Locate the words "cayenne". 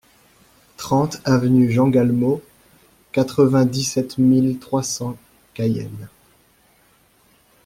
5.53-6.09